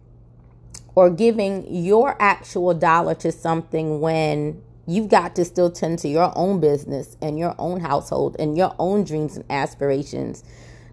or 0.96 1.10
giving 1.10 1.72
your 1.72 2.20
actual 2.20 2.74
dollar 2.74 3.14
to 3.16 3.30
something 3.30 4.00
when 4.00 4.60
you've 4.86 5.08
got 5.08 5.36
to 5.36 5.44
still 5.44 5.70
tend 5.70 6.00
to 6.00 6.08
your 6.08 6.32
own 6.34 6.58
business 6.58 7.16
and 7.22 7.38
your 7.38 7.54
own 7.58 7.80
household 7.80 8.34
and 8.40 8.56
your 8.56 8.74
own 8.80 9.04
dreams 9.04 9.36
and 9.36 9.44
aspirations 9.48 10.42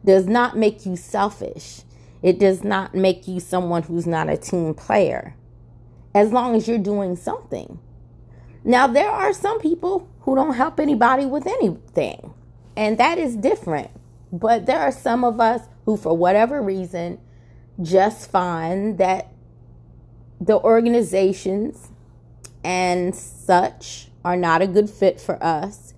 does 0.06 0.28
not 0.28 0.56
make 0.56 0.86
you 0.86 0.96
selfish. 0.96 1.82
It 2.22 2.38
does 2.38 2.64
not 2.64 2.94
make 2.94 3.28
you 3.28 3.40
someone 3.40 3.84
who's 3.84 4.06
not 4.06 4.30
a 4.30 4.38
team 4.38 4.76
player 4.76 5.36
as 6.14 6.32
long 6.32 6.56
as 6.56 6.68
you're 6.68 6.78
doing 6.78 7.16
something. 7.16 7.80
Now, 8.64 8.86
there 8.86 9.10
are 9.10 9.34
some 9.34 9.60
people 9.60 10.08
who 10.22 10.36
don't 10.36 10.54
help 10.54 10.80
anybody 10.80 11.26
with 11.26 11.48
anything, 11.48 12.34
and 12.76 12.98
that 12.98 13.18
is 13.18 13.36
different. 13.36 13.90
But 14.32 14.66
there 14.66 14.80
are 14.80 14.92
some 14.92 15.24
of 15.24 15.40
us 15.40 15.62
who, 15.88 15.96
for 15.96 16.16
whatever 16.16 16.62
reason, 16.62 17.18
just 17.82 18.30
find 18.30 18.98
that 18.98 19.32
the 20.40 20.60
organizations 20.60 21.92
and 22.62 23.16
such 23.16 24.10
are 24.26 24.36
not 24.36 24.62
a 24.62 24.68
good 24.68 24.90
fit 24.90 25.18
for 25.18 25.42
us. 25.42 25.94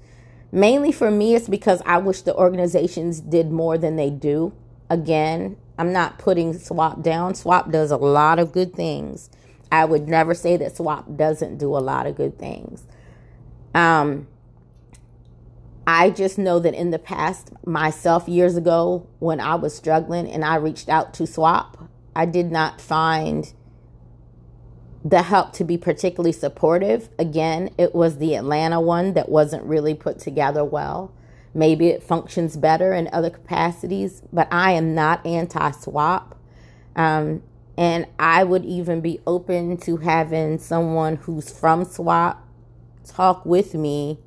Mainly 0.51 0.91
for 0.91 1.09
me, 1.09 1.33
it's 1.33 1.49
because 1.49 1.81
I 1.87 1.97
wish 1.97 2.21
the 2.21 2.35
organizations 2.35 3.19
did 3.19 3.49
more 3.51 3.79
than 3.79 3.95
they 3.95 4.11
do. 4.11 4.53
Again, 4.91 5.57
I'm 5.79 5.91
not 5.91 6.19
putting 6.19 6.53
SWOP 6.53 7.01
down. 7.01 7.33
SWOP 7.33 7.71
does 7.71 7.89
a 7.89 7.97
lot 7.97 8.37
of 8.37 8.51
good 8.51 8.75
things. 8.75 9.31
I 9.71 9.85
would 9.85 10.07
never 10.07 10.35
say 10.35 10.55
that 10.57 10.75
SWOP 10.75 11.17
doesn't 11.17 11.57
do 11.57 11.75
a 11.75 11.79
lot 11.79 12.05
of 12.05 12.15
good 12.15 12.37
things. 12.37 12.83
Um, 13.73 14.27
I 15.91 16.11
just 16.11 16.37
know 16.37 16.59
that 16.59 16.75
in 16.75 16.91
the 16.91 16.99
past, 16.99 17.51
myself 17.65 18.29
years 18.29 18.55
ago, 18.55 19.07
when 19.17 19.39
I 19.39 19.55
was 19.55 19.75
struggling 19.75 20.29
and 20.29 20.45
I 20.45 20.57
reached 20.57 20.87
out 20.87 21.15
to 21.15 21.23
SWOP, 21.23 21.89
I 22.15 22.27
did 22.27 22.51
not 22.51 22.79
find 22.79 23.51
the 25.03 25.23
help 25.23 25.51
to 25.53 25.63
be 25.63 25.79
particularly 25.79 26.31
supportive. 26.31 27.09
Again, 27.17 27.71
it 27.79 27.95
was 27.95 28.19
the 28.19 28.35
Atlanta 28.35 28.79
one 28.79 29.13
that 29.13 29.29
wasn't 29.29 29.63
really 29.63 29.95
put 29.95 30.19
together 30.19 30.63
well. 30.63 31.11
Maybe 31.55 31.87
it 31.87 32.03
functions 32.03 32.55
better 32.55 32.93
in 32.93 33.09
other 33.11 33.31
capacities, 33.31 34.21
but 34.31 34.47
I 34.51 34.73
am 34.73 34.93
not 34.93 35.25
anti 35.25 35.71
SWOP. 35.71 36.37
Um, 36.95 37.41
and 37.75 38.05
I 38.19 38.43
would 38.43 38.63
even 38.63 39.01
be 39.01 39.21
open 39.25 39.77
to 39.77 39.97
having 39.97 40.59
someone 40.59 41.15
who's 41.15 41.49
from 41.49 41.83
SWOP 41.83 42.37
talk 43.03 43.43
with 43.43 43.73
me 43.73 44.19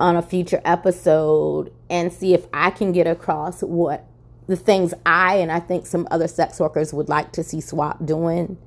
on 0.00 0.16
a 0.16 0.22
future 0.22 0.60
episode 0.64 1.72
and 1.88 2.12
see 2.12 2.34
if 2.34 2.46
I 2.52 2.70
can 2.70 2.92
get 2.92 3.06
across 3.06 3.62
what 3.62 4.06
the 4.46 4.56
things 4.56 4.92
I 5.06 5.36
and 5.36 5.50
I 5.50 5.60
think 5.60 5.86
some 5.86 6.06
other 6.10 6.28
sex 6.28 6.60
workers 6.60 6.92
would 6.92 7.08
like 7.08 7.32
to 7.32 7.42
see 7.42 7.58
SWOP 7.58 8.04
doing 8.04 8.58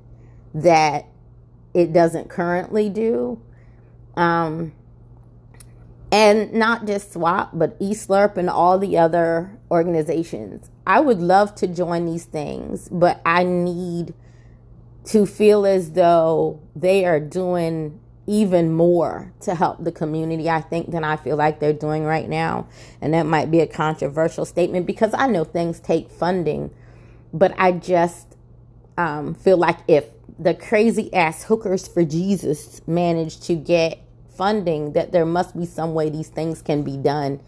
that 0.54 1.06
it 1.74 1.92
doesn't 1.92 2.28
currently 2.28 2.88
do. 2.88 3.40
Um, 4.16 4.72
and 6.10 6.52
not 6.52 6.86
just 6.86 7.12
SWOP, 7.12 7.50
but 7.52 7.78
ESPLERP 7.78 8.38
and 8.38 8.48
all 8.48 8.78
the 8.78 8.96
other 8.96 9.58
organizations. 9.70 10.70
I 10.86 11.00
would 11.00 11.18
love 11.18 11.54
to 11.56 11.66
join 11.66 12.06
these 12.06 12.24
things, 12.24 12.88
but 12.88 13.20
I 13.26 13.44
need 13.44 14.14
to 15.04 15.26
feel 15.26 15.66
as 15.66 15.92
though 15.92 16.60
they 16.74 17.04
are 17.04 17.20
doing 17.20 18.00
even 18.28 18.70
more 18.70 19.32
to 19.40 19.54
help 19.54 19.82
the 19.82 19.90
community, 19.90 20.50
I 20.50 20.60
think, 20.60 20.90
than 20.90 21.02
I 21.02 21.16
feel 21.16 21.36
like 21.36 21.60
they're 21.60 21.72
doing 21.72 22.04
right 22.04 22.28
now. 22.28 22.68
And 23.00 23.14
that 23.14 23.24
might 23.24 23.50
be 23.50 23.60
a 23.60 23.66
controversial 23.66 24.44
statement 24.44 24.86
because 24.86 25.14
I 25.14 25.26
know 25.26 25.44
things 25.44 25.80
take 25.80 26.10
funding, 26.10 26.70
but 27.32 27.54
I 27.58 27.72
just 27.72 28.36
um, 28.98 29.34
feel 29.34 29.56
like 29.56 29.78
if 29.88 30.04
the 30.38 30.52
crazy 30.52 31.12
ass 31.14 31.44
hookers 31.44 31.88
for 31.88 32.04
Jesus 32.04 32.82
managed 32.86 33.44
to 33.44 33.54
get 33.54 33.98
funding, 34.36 34.92
that 34.92 35.10
there 35.10 35.26
must 35.26 35.58
be 35.58 35.64
some 35.64 35.94
way 35.94 36.10
these 36.10 36.28
things 36.28 36.60
can 36.60 36.82
be 36.82 36.98
done. 36.98 37.40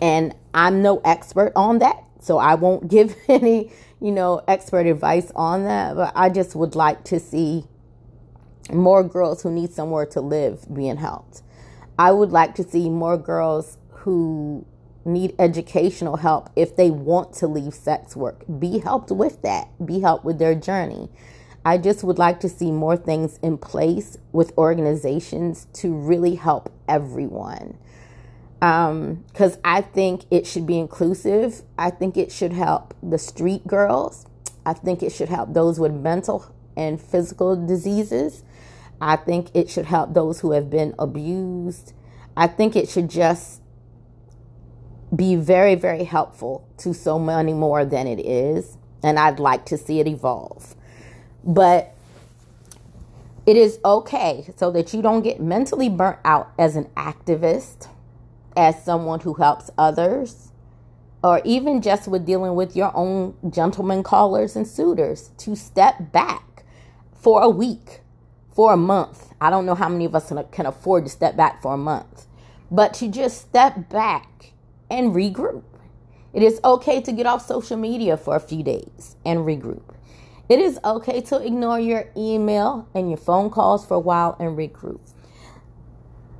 And 0.00 0.36
I'm 0.54 0.82
no 0.82 1.00
expert 1.04 1.52
on 1.56 1.80
that, 1.80 2.04
so 2.20 2.38
I 2.38 2.54
won't 2.54 2.88
give 2.88 3.16
any, 3.28 3.72
you 4.00 4.12
know, 4.12 4.40
expert 4.46 4.86
advice 4.86 5.32
on 5.34 5.64
that. 5.64 5.96
But 5.96 6.12
I 6.14 6.30
just 6.30 6.54
would 6.54 6.76
like 6.76 7.02
to 7.04 7.18
see 7.18 7.64
more 8.72 9.02
girls 9.02 9.42
who 9.42 9.50
need 9.50 9.72
somewhere 9.72 10.06
to 10.06 10.20
live 10.20 10.66
being 10.72 10.96
helped. 10.96 11.42
I 11.98 12.12
would 12.12 12.30
like 12.30 12.54
to 12.56 12.62
see 12.62 12.90
more 12.90 13.16
girls 13.16 13.78
who 13.90 14.66
need 15.04 15.34
educational 15.38 16.16
help 16.16 16.50
if 16.56 16.76
they 16.76 16.90
want 16.90 17.32
to 17.32 17.46
leave 17.46 17.72
sex 17.72 18.16
work 18.16 18.44
be 18.58 18.78
helped 18.80 19.12
with 19.12 19.40
that 19.42 19.68
be 19.86 20.00
helped 20.00 20.24
with 20.24 20.36
their 20.40 20.52
journey 20.52 21.08
I 21.66 21.78
just 21.78 22.04
would 22.04 22.16
like 22.16 22.38
to 22.40 22.48
see 22.48 22.70
more 22.70 22.96
things 22.96 23.40
in 23.42 23.58
place 23.58 24.18
with 24.30 24.56
organizations 24.56 25.66
to 25.72 25.92
really 25.92 26.36
help 26.36 26.72
everyone. 26.86 27.76
Because 28.60 29.54
um, 29.54 29.60
I 29.64 29.80
think 29.80 30.26
it 30.30 30.46
should 30.46 30.64
be 30.64 30.78
inclusive. 30.78 31.62
I 31.76 31.90
think 31.90 32.16
it 32.16 32.30
should 32.30 32.52
help 32.52 32.94
the 33.02 33.18
street 33.18 33.66
girls. 33.66 34.26
I 34.64 34.74
think 34.74 35.02
it 35.02 35.10
should 35.10 35.28
help 35.28 35.54
those 35.54 35.80
with 35.80 35.92
mental 35.92 36.54
and 36.76 37.00
physical 37.00 37.56
diseases. 37.56 38.44
I 39.00 39.16
think 39.16 39.50
it 39.54 39.68
should 39.68 39.86
help 39.86 40.14
those 40.14 40.40
who 40.40 40.52
have 40.52 40.70
been 40.70 40.94
abused. 40.98 41.92
I 42.36 42.46
think 42.46 42.76
it 42.76 42.88
should 42.88 43.08
just 43.10 43.60
be 45.14 45.36
very, 45.36 45.74
very 45.74 46.04
helpful 46.04 46.66
to 46.78 46.92
so 46.92 47.18
many 47.18 47.52
more 47.52 47.84
than 47.84 48.06
it 48.06 48.20
is. 48.20 48.76
And 49.02 49.18
I'd 49.18 49.38
like 49.38 49.64
to 49.66 49.78
see 49.78 50.00
it 50.00 50.06
evolve. 50.06 50.74
But 51.44 51.94
it 53.46 53.56
is 53.56 53.78
okay 53.84 54.44
so 54.56 54.70
that 54.72 54.92
you 54.92 55.02
don't 55.02 55.22
get 55.22 55.40
mentally 55.40 55.88
burnt 55.88 56.18
out 56.24 56.50
as 56.58 56.74
an 56.74 56.86
activist, 56.96 57.88
as 58.56 58.82
someone 58.82 59.20
who 59.20 59.34
helps 59.34 59.70
others, 59.78 60.50
or 61.22 61.40
even 61.44 61.80
just 61.80 62.08
with 62.08 62.26
dealing 62.26 62.54
with 62.56 62.74
your 62.74 62.90
own 62.96 63.34
gentlemen 63.48 64.02
callers 64.02 64.56
and 64.56 64.66
suitors 64.66 65.30
to 65.38 65.54
step 65.54 66.10
back 66.10 66.64
for 67.12 67.42
a 67.42 67.48
week, 67.48 68.00
for 68.56 68.72
a 68.72 68.76
month. 68.76 69.34
I 69.38 69.50
don't 69.50 69.66
know 69.66 69.74
how 69.74 69.90
many 69.90 70.06
of 70.06 70.14
us 70.14 70.32
can 70.50 70.64
afford 70.64 71.04
to 71.04 71.10
step 71.10 71.36
back 71.36 71.60
for 71.60 71.74
a 71.74 71.78
month, 71.78 72.26
but 72.70 72.94
to 72.94 73.08
just 73.08 73.38
step 73.38 73.90
back 73.90 74.54
and 74.90 75.14
regroup. 75.14 75.62
It 76.32 76.42
is 76.42 76.58
okay 76.64 77.02
to 77.02 77.12
get 77.12 77.26
off 77.26 77.46
social 77.46 77.76
media 77.76 78.16
for 78.16 78.34
a 78.34 78.40
few 78.40 78.62
days 78.62 79.16
and 79.26 79.40
regroup. 79.40 79.94
It 80.48 80.58
is 80.58 80.80
okay 80.84 81.20
to 81.22 81.44
ignore 81.44 81.78
your 81.78 82.10
email 82.16 82.88
and 82.94 83.10
your 83.10 83.18
phone 83.18 83.50
calls 83.50 83.84
for 83.84 83.94
a 83.94 84.00
while 84.00 84.36
and 84.40 84.56
regroup. 84.56 85.00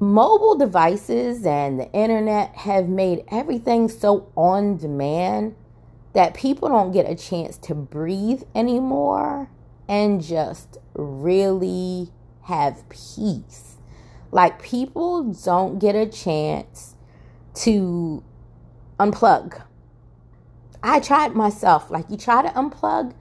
Mobile 0.01 0.57
devices 0.57 1.45
and 1.45 1.79
the 1.79 1.91
internet 1.93 2.55
have 2.57 2.89
made 2.89 3.25
everything 3.31 3.89
so 3.91 4.31
on 4.37 4.79
demand 4.79 5.55
that 6.15 6.33
people 6.33 6.69
don't 6.69 6.93
get 6.93 7.11
a 7.11 7.15
chance 7.15 7.59
to 7.59 7.75
breathe 7.75 8.43
anymore 8.55 9.51
and 9.89 10.23
just 10.23 10.79
really 10.95 12.11
have 12.43 12.89
peace. 12.89 13.77
Like, 14.33 14.63
people 14.63 15.33
don't 15.33 15.79
get 15.79 15.95
a 15.95 16.07
chance 16.07 16.95
to 17.55 18.23
unplug. 18.99 19.63
I 20.83 21.01
tried 21.01 21.35
myself. 21.35 21.91
Like, 21.91 22.11
you 22.11 22.17
try 22.17 22.43
to 22.43 22.49
unplug 22.49 23.15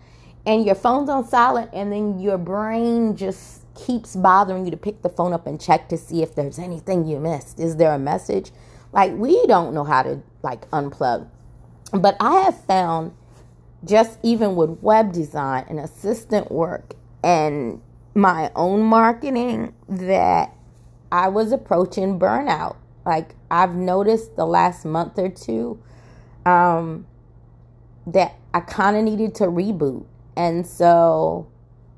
and 0.46 0.66
your 0.66 0.76
phone's 0.76 1.10
on 1.10 1.28
silent 1.28 1.70
and 1.74 1.92
then 1.92 2.20
your 2.20 2.38
brain 2.38 3.16
just 3.16 3.62
keeps 3.76 4.16
bothering 4.16 4.66
you 4.66 4.72
to 4.72 4.78
pick 4.78 5.02
the 5.02 5.10
phone 5.10 5.34
up 5.34 5.48
and 5.48 5.60
check 5.60 5.90
to 5.90 5.98
see 5.98 6.22
if 6.22 6.36
there's 6.36 6.60
anything 6.60 7.06
you 7.06 7.20
missed 7.20 7.60
is 7.60 7.76
there 7.76 7.92
a 7.92 8.00
message 8.00 8.52
like 8.94 9.12
we 9.14 9.46
don't 9.48 9.74
know 9.74 9.84
how 9.84 10.02
to 10.02 10.22
like 10.44 10.70
unplug 10.72 11.28
but 11.92 12.16
i 12.20 12.42
have 12.42 12.64
found 12.66 13.12
just 13.86 14.20
even 14.24 14.56
with 14.56 14.70
web 14.82 15.14
design 15.14 15.66
and 15.70 15.80
assistant 15.80 16.52
work 16.52 16.96
and 17.24 17.82
my 18.14 18.52
own 18.56 18.82
marketing 18.82 19.74
that 19.88 20.54
i 21.12 21.28
was 21.28 21.52
approaching 21.52 22.20
burnout. 22.20 22.76
Like 23.06 23.36
i've 23.52 23.76
noticed 23.76 24.36
the 24.36 24.46
last 24.46 24.86
month 24.86 25.20
or 25.20 25.30
two 25.30 25.82
um, 26.46 27.06
that 28.08 28.36
i 28.54 28.60
kind 28.60 28.98
of 28.98 29.04
needed 29.04 29.36
to 29.36 29.46
reboot. 29.46 30.06
And 30.38 30.68
so 30.68 31.48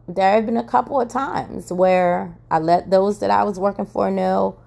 there 0.07 0.33
have 0.35 0.45
been 0.45 0.57
a 0.57 0.63
couple 0.63 0.99
of 1.01 1.09
times 1.09 1.71
where 1.71 2.37
I 2.49 2.59
let 2.59 2.89
those 2.89 3.19
that 3.19 3.29
I 3.29 3.43
was 3.43 3.59
working 3.59 3.85
for 3.85 4.09
know, 4.09 4.57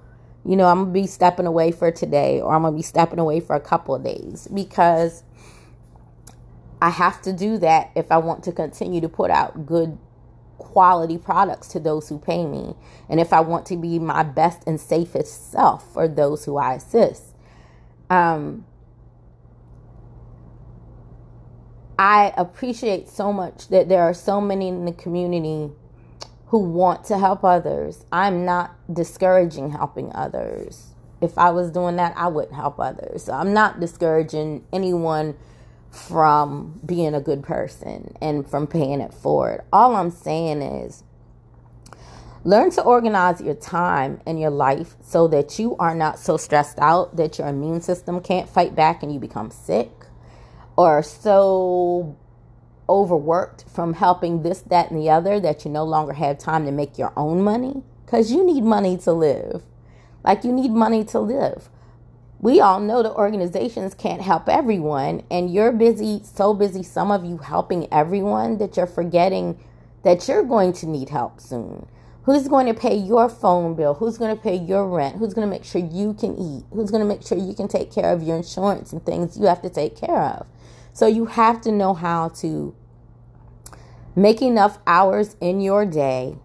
you 0.45 0.57
know, 0.57 0.67
I'm 0.67 0.85
going 0.85 0.95
to 0.95 1.01
be 1.01 1.07
stepping 1.07 1.47
away 1.47 1.73
for 1.73 1.91
today 1.91 2.41
or 2.41 2.55
I'm 2.55 2.63
going 2.63 2.75
to 2.75 2.77
be 2.77 2.83
stepping 2.83 3.19
away 3.19 3.41
for 3.41 3.57
a 3.57 3.61
couple 3.61 3.95
of 3.95 4.05
days 4.05 4.49
because 4.53 5.23
I 6.83 6.91
have 6.91 7.21
to 7.23 7.33
do 7.33 7.59
that 7.59 7.91
if 7.95 8.11
I 8.11 8.19
want 8.19 8.45
to 8.45 8.53
continue 8.53 9.01
to 9.01 9.09
put 9.09 9.31
out 9.31 9.67
good 9.67 9.99
quality 10.59 11.19
products 11.19 11.69
to 11.69 11.81
those 11.81 12.09
who 12.09 12.19
pay 12.19 12.47
me, 12.47 12.75
and 13.09 13.21
if 13.21 13.33
I 13.33 13.41
want 13.41 13.67
to 13.67 13.77
be 13.77 13.99
my 13.99 14.23
best 14.23 14.63
and 14.67 14.81
safest 14.81 15.51
self 15.51 15.93
for 15.93 16.09
those 16.09 16.45
who 16.45 16.57
I 16.57 16.75
assist. 16.75 17.35
Um, 18.09 18.65
I 21.99 22.33
appreciate 22.37 23.09
so 23.09 23.31
much 23.31 23.69
that 23.69 23.91
there 23.91 24.03
are 24.03 24.15
so 24.15 24.41
many 24.41 24.69
in 24.69 24.87
the 24.87 24.93
community 24.93 25.71
who 26.47 26.59
want 26.59 27.05
to 27.05 27.19
help 27.19 27.45
others. 27.45 28.07
I'm 28.11 28.45
not 28.47 28.75
discouraging 28.93 29.71
helping 29.71 30.11
others. 30.15 30.95
If 31.21 31.37
I 31.37 31.51
was 31.51 31.71
doing 31.71 31.97
that, 31.97 32.15
I 32.17 32.29
wouldn't 32.29 32.55
help 32.55 32.81
others. 32.81 33.25
So 33.25 33.35
I'm 33.35 33.53
not 33.53 33.81
discouraging 33.81 34.65
anyone 34.73 35.37
from 35.91 36.81
being 36.87 37.15
a 37.15 37.21
good 37.21 37.43
person 37.43 38.15
and 38.21 38.47
from 38.47 38.67
paying 38.67 39.01
it 39.01 39.13
forward. 39.13 39.63
All 39.73 39.97
I'm 39.97 40.11
saying 40.11 40.63
is 40.63 41.03
learn 42.45 42.71
to 42.71 42.83
organize 42.83 43.41
your 43.41 43.55
time 43.55 44.21
and 44.25 44.41
your 44.41 44.51
life 44.51 44.95
so 45.03 45.29
that 45.29 45.59
you 45.59 45.77
are 45.77 45.95
not 45.95 46.19
so 46.19 46.37
stressed 46.37 46.79
out 46.79 47.17
that 47.17 47.39
your 47.39 47.49
immune 47.49 47.81
system 47.81 48.21
can't 48.21 48.49
fight 48.49 48.75
back 48.75 49.03
and 49.03 49.13
you 49.13 49.19
become 49.19 49.51
sick 49.51 49.91
or 50.77 51.03
so 51.03 52.17
overworked 52.89 53.65
from 53.69 53.95
helping 53.95 54.43
this, 54.43 54.61
that, 54.63 54.91
and 54.91 55.01
the 55.01 55.11
other 55.11 55.39
that 55.41 55.65
you 55.65 55.71
no 55.71 55.85
longer 55.85 56.13
have 56.13 56.39
time 56.39 56.65
to 56.65 56.73
make 56.73 56.99
your 56.99 57.13
own 57.17 57.43
money 57.43 57.83
because 58.07 58.33
you 58.33 58.45
need 58.45 58.65
money 58.65 58.97
to 58.97 59.13
live. 59.13 59.63
Like 60.25 60.45
you 60.45 60.53
need 60.53 60.71
money 60.71 61.05
to 61.05 61.21
live 61.21 61.69
we 62.43 62.59
all 62.59 62.81
know 62.81 63.03
the 63.03 63.13
organizations 63.13 63.93
can't 63.93 64.23
help 64.23 64.49
everyone 64.49 65.23
and 65.31 65.53
you're 65.53 65.73
busy 65.73 66.23
so 66.25 66.55
busy 66.55 66.83
some 66.83 67.11
of 67.11 67.23
you 67.23 67.37
helping 67.37 67.87
everyone 67.93 68.57
that 68.57 68.79
you're 68.79 68.87
forgetting 68.87 69.63
that 70.05 70.27
you're 70.27 70.43
going 70.43 70.73
to 70.73 70.87
need 70.87 71.11
help 71.11 71.39
soon. 71.39 71.87
Who's 72.23 72.49
going 72.49 72.67
to 72.67 72.75
pay 72.75 72.97
your 72.97 73.29
phone 73.29 73.75
bill? 73.75 73.95
Who's 73.95 74.17
going 74.17 74.35
to 74.35 74.43
pay 74.43 74.57
your 74.57 74.89
rent? 74.89 75.17
Who's 75.17 75.35
going 75.35 75.47
to 75.47 75.51
make 75.51 75.65
sure 75.65 75.83
you 75.83 76.15
can 76.15 76.37
eat? 76.39 76.65
Who's 76.73 76.91
going 76.91 77.03
to 77.03 77.07
make 77.07 77.27
sure 77.27 77.37
you 77.37 77.55
can 77.55 77.69
take 77.69 77.93
care 77.93 78.11
of 78.11 78.23
your 78.23 78.37
insurance 78.37 78.93
and 78.93 79.05
things 79.05 79.39
you 79.39 79.45
have 79.47 79.61
to 79.61 79.69
take 79.69 79.95
care 79.95 80.23
of? 80.23 80.47
So 80.95 81.07
you 81.07 81.27
have 81.27 81.61
to 81.63 81.73
know 81.73 81.93
how 81.93 82.29
to 82.41 82.75
make 84.17 84.41
enough 84.41 84.79
hours 84.87 85.37
in 85.41 85.61
your 85.61 85.85
day 85.85 86.39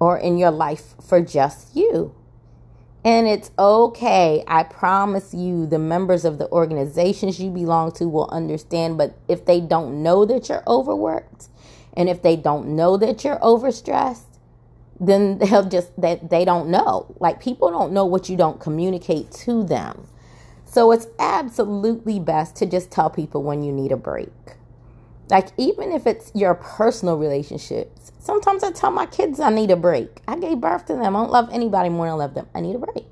or 0.00 0.18
in 0.18 0.36
your 0.36 0.50
life 0.50 0.94
for 1.00 1.20
just 1.20 1.76
you 1.76 2.15
and 3.06 3.28
it's 3.28 3.52
okay. 3.56 4.42
I 4.48 4.64
promise 4.64 5.32
you, 5.32 5.64
the 5.64 5.78
members 5.78 6.24
of 6.24 6.38
the 6.38 6.50
organizations 6.50 7.38
you 7.38 7.50
belong 7.50 7.92
to 7.92 8.08
will 8.08 8.28
understand. 8.32 8.98
But 8.98 9.16
if 9.28 9.44
they 9.46 9.60
don't 9.60 10.02
know 10.02 10.24
that 10.24 10.48
you're 10.48 10.64
overworked 10.66 11.46
and 11.96 12.08
if 12.08 12.20
they 12.22 12.34
don't 12.34 12.74
know 12.74 12.96
that 12.96 13.22
you're 13.22 13.38
overstressed, 13.38 14.24
then 14.98 15.38
they'll 15.40 15.68
just 15.68 15.98
that 16.00 16.30
they, 16.30 16.44
don't 16.44 16.68
know. 16.68 17.14
Like 17.20 17.40
people 17.40 17.70
don't 17.70 17.92
know 17.92 18.04
what 18.04 18.28
you 18.28 18.36
don't 18.36 18.58
communicate 18.58 19.30
to 19.44 19.62
them. 19.62 20.08
So 20.64 20.90
it's 20.90 21.06
absolutely 21.20 22.18
best 22.18 22.56
to 22.56 22.66
just 22.66 22.90
tell 22.90 23.08
people 23.08 23.44
when 23.44 23.62
you 23.62 23.72
need 23.72 23.92
a 23.92 23.96
break. 23.96 24.55
Like 25.28 25.48
even 25.56 25.92
if 25.92 26.06
it's 26.06 26.30
your 26.34 26.54
personal 26.54 27.16
relationships, 27.18 28.12
sometimes 28.18 28.62
I 28.62 28.70
tell 28.70 28.90
my 28.90 29.06
kids 29.06 29.40
I 29.40 29.50
need 29.50 29.70
a 29.70 29.76
break. 29.76 30.20
I 30.28 30.38
gave 30.38 30.60
birth 30.60 30.86
to 30.86 30.94
them. 30.94 31.16
I 31.16 31.20
don't 31.20 31.32
love 31.32 31.48
anybody 31.52 31.88
more 31.88 32.06
than 32.06 32.14
I 32.14 32.16
love 32.16 32.34
them. 32.34 32.48
I 32.54 32.60
need 32.60 32.76
a 32.76 32.78
break. 32.78 33.06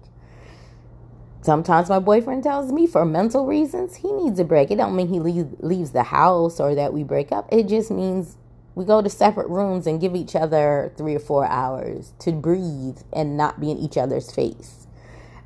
Sometimes 1.42 1.90
my 1.90 1.99
boyfriend 1.99 2.42
tells 2.42 2.73
me 2.73 2.87
for 2.87 3.04
mental 3.04 3.44
reasons 3.47 3.97
he 3.97 4.11
needs 4.12 4.38
a 4.38 4.44
break. 4.44 4.71
It 4.71 4.76
don't 4.76 4.97
mean 4.97 5.09
he 5.09 5.21
leave, 5.21 5.49
leaves 5.59 5.90
the 5.90 6.04
house 6.04 6.59
or 6.59 6.75
that 6.75 6.94
we 6.94 7.02
break 7.02 7.33
up. 7.33 7.49
It 7.52 7.64
just 7.64 7.90
means 7.90 8.38
we 8.75 8.85
go 8.85 9.02
to 9.02 9.11
separate 9.11 9.50
rooms 9.50 9.87
and 9.87 10.00
give 10.00 10.14
each 10.14 10.35
other 10.35 10.92
three 10.96 11.14
or 11.14 11.20
four 11.20 11.46
hours 11.46 12.14
to 12.20 12.33
breathe 12.33 12.98
and 13.12 13.37
not 13.37 13.61
be 13.61 13.70
in 13.70 13.77
each 13.77 13.96
other's 13.98 14.33
face. 14.33 14.87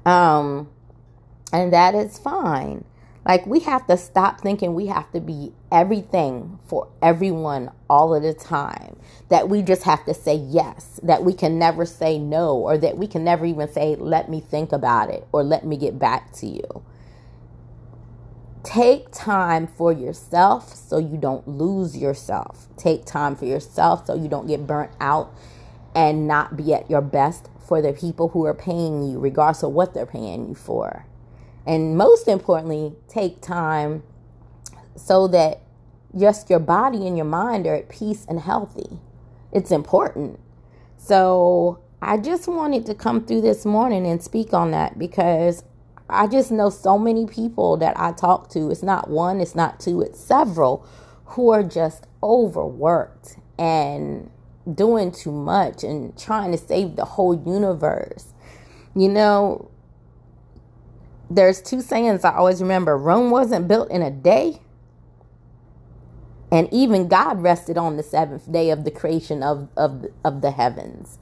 Um, 0.06 0.68
and 1.52 1.72
that 1.72 1.94
is 1.94 2.18
fine. 2.18 2.84
Like, 3.26 3.46
we 3.46 3.60
have 3.60 3.86
to 3.88 3.96
stop 3.96 4.40
thinking 4.40 4.74
we 4.74 4.86
have 4.86 5.10
to 5.12 5.20
be 5.20 5.52
everything 5.70 6.58
for 6.66 6.88
everyone 7.02 7.70
all 7.90 8.14
of 8.14 8.22
the 8.22 8.32
time. 8.34 8.98
That 9.28 9.48
we 9.48 9.62
just 9.62 9.82
have 9.82 10.04
to 10.06 10.14
say 10.14 10.34
yes. 10.34 10.98
That 11.02 11.24
we 11.24 11.34
can 11.34 11.58
never 11.58 11.84
say 11.84 12.18
no. 12.18 12.56
Or 12.56 12.78
that 12.78 12.96
we 12.96 13.06
can 13.06 13.24
never 13.24 13.44
even 13.44 13.70
say, 13.70 13.96
let 13.96 14.30
me 14.30 14.40
think 14.40 14.72
about 14.72 15.10
it. 15.10 15.26
Or 15.32 15.42
let 15.42 15.66
me 15.66 15.76
get 15.76 15.98
back 15.98 16.32
to 16.34 16.46
you. 16.46 16.82
Take 18.64 19.10
time 19.12 19.66
for 19.66 19.92
yourself 19.92 20.74
so 20.74 20.98
you 20.98 21.16
don't 21.16 21.46
lose 21.48 21.96
yourself. 21.96 22.68
Take 22.76 23.06
time 23.06 23.36
for 23.36 23.46
yourself 23.46 24.06
so 24.06 24.14
you 24.14 24.28
don't 24.28 24.46
get 24.46 24.66
burnt 24.66 24.92
out 25.00 25.34
and 25.94 26.28
not 26.28 26.56
be 26.56 26.74
at 26.74 26.90
your 26.90 27.00
best 27.00 27.48
for 27.60 27.82
the 27.82 27.92
people 27.92 28.28
who 28.28 28.44
are 28.46 28.54
paying 28.54 29.02
you, 29.02 29.18
regardless 29.18 29.62
of 29.62 29.72
what 29.72 29.94
they're 29.94 30.06
paying 30.06 30.48
you 30.48 30.54
for. 30.54 31.06
And 31.68 31.98
most 31.98 32.28
importantly, 32.28 32.94
take 33.08 33.42
time 33.42 34.02
so 34.96 35.28
that 35.28 35.60
just 36.18 36.48
your 36.48 36.60
body 36.60 37.06
and 37.06 37.14
your 37.14 37.26
mind 37.26 37.66
are 37.66 37.74
at 37.74 37.90
peace 37.90 38.24
and 38.26 38.40
healthy. 38.40 38.98
It's 39.52 39.70
important. 39.70 40.40
So 40.96 41.80
I 42.00 42.16
just 42.16 42.48
wanted 42.48 42.86
to 42.86 42.94
come 42.94 43.26
through 43.26 43.42
this 43.42 43.66
morning 43.66 44.06
and 44.06 44.22
speak 44.22 44.54
on 44.54 44.70
that 44.70 44.98
because 44.98 45.62
I 46.08 46.26
just 46.26 46.50
know 46.50 46.70
so 46.70 46.98
many 46.98 47.26
people 47.26 47.76
that 47.76 48.00
I 48.00 48.12
talk 48.12 48.48
to. 48.50 48.70
It's 48.70 48.82
not 48.82 49.10
one, 49.10 49.38
it's 49.42 49.54
not 49.54 49.78
two, 49.78 50.00
it's 50.00 50.18
several 50.18 50.86
who 51.26 51.50
are 51.50 51.62
just 51.62 52.06
overworked 52.22 53.36
and 53.58 54.30
doing 54.72 55.12
too 55.12 55.32
much 55.32 55.84
and 55.84 56.18
trying 56.18 56.50
to 56.52 56.58
save 56.58 56.96
the 56.96 57.04
whole 57.04 57.34
universe. 57.34 58.32
You 58.96 59.10
know, 59.10 59.70
there's 61.30 61.60
two 61.60 61.80
sayings 61.80 62.24
I 62.24 62.34
always 62.34 62.60
remember 62.62 62.96
Rome 62.96 63.30
wasn't 63.30 63.68
built 63.68 63.90
in 63.90 64.02
a 64.02 64.10
day. 64.10 64.60
And 66.50 66.68
even 66.72 67.08
God 67.08 67.42
rested 67.42 67.76
on 67.76 67.96
the 67.96 68.02
seventh 68.02 68.50
day 68.50 68.70
of 68.70 68.84
the 68.84 68.90
creation 68.90 69.42
of, 69.42 69.68
of, 69.76 70.06
of 70.24 70.40
the 70.40 70.50
heavens. 70.50 71.18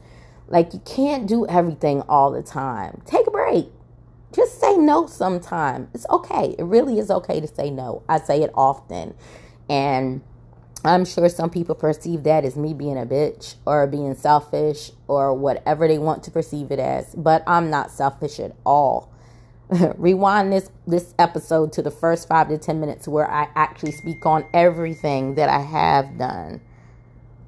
Like, 0.47 0.73
you 0.73 0.81
can't 0.85 1.27
do 1.27 1.47
everything 1.49 2.03
all 2.03 2.31
the 2.31 2.43
time. 2.43 3.03
Take 3.05 3.27
a 3.27 3.33
break. 3.33 3.67
Just 4.33 4.61
say 4.61 4.77
no 4.77 5.07
sometime. 5.07 5.89
It's 5.95 6.07
okay. 6.11 6.55
It 6.59 6.63
really 6.65 6.99
is 6.99 7.11
okay 7.11 7.41
to 7.41 7.49
say 7.49 7.71
no. 7.71 8.03
I 8.09 8.21
say 8.21 8.43
it 8.43 8.51
often. 8.55 9.15
And 9.69 10.23
I'm 10.85 11.05
sure 11.05 11.29
some 11.29 11.51
people 11.51 11.75
perceive 11.75 12.23
that 12.25 12.45
as 12.45 12.57
me 12.57 12.73
being 12.73 12.97
a 12.97 13.07
bitch 13.07 13.57
or 13.67 13.89
being 13.89 14.15
selfish 14.15 14.93
or 15.09 15.35
whatever 15.35 15.89
they 15.89 15.99
want 15.99 16.23
to 16.25 16.31
perceive 16.31 16.71
it 16.71 16.79
as. 16.79 17.13
But 17.17 17.43
I'm 17.47 17.71
not 17.71 17.91
selfish 17.91 18.39
at 18.39 18.55
all. 18.65 19.13
rewind 19.97 20.53
this 20.53 20.71
this 20.87 21.15
episode 21.19 21.73
to 21.73 21.83
the 21.83 21.91
first 21.91 22.29
five 22.29 22.49
to 22.49 22.59
ten 22.59 22.79
minutes 22.81 23.09
where 23.09 23.29
I 23.29 23.49
actually 23.57 23.93
speak 23.93 24.25
on 24.25 24.45
everything 24.55 25.35
that 25.35 25.49
I 25.49 25.61
have 25.61 26.19
done. 26.19 26.61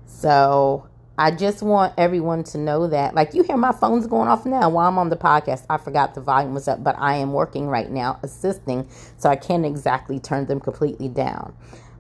So 0.07 0.89
I 1.17 1.31
just 1.31 1.63
want 1.63 1.95
everyone 1.97 2.43
to 2.45 2.59
know 2.59 2.89
that. 2.89 3.15
Like 3.15 3.35
you 3.35 3.45
hear 3.45 3.57
my 3.57 3.73
phone's 3.73 4.07
going 4.07 4.29
off 4.29 4.47
now 4.47 4.69
while 4.69 4.89
I'm 4.89 4.99
on 4.99 5.11
the 5.11 5.17
podcast. 5.17 5.65
I 5.71 5.77
forgot 5.77 6.15
the 6.15 6.21
volume 6.21 6.55
was 6.55 6.67
up, 6.67 6.83
but 6.83 6.97
I 6.99 7.17
am 7.17 7.33
working 7.33 7.69
right 7.69 7.91
now 7.91 8.19
assisting, 8.23 8.89
so 9.17 9.29
I 9.29 9.37
can't 9.37 9.65
exactly 9.65 10.19
turn 10.19 10.47
them 10.47 10.61
completely 10.61 11.09
down. 11.09 11.55